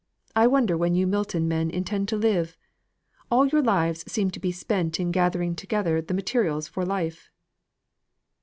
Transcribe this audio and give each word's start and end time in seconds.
I 0.35 0.47
wonder 0.47 0.75
when 0.75 0.95
you 0.95 1.05
Milton 1.05 1.47
men 1.47 1.69
intend 1.69 2.07
to 2.07 2.17
live. 2.17 2.57
All 3.29 3.45
your 3.45 3.61
lives 3.61 4.03
seem 4.11 4.31
to 4.31 4.39
be 4.39 4.51
spent 4.51 4.99
in 4.99 5.11
gathering 5.11 5.55
together 5.55 6.01
the 6.01 6.15
materials 6.15 6.67
for 6.67 6.83
life." 6.83 7.29